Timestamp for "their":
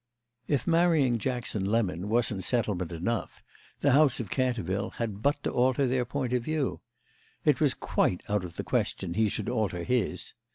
5.85-6.05